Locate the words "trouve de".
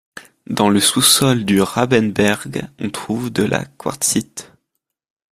2.89-3.43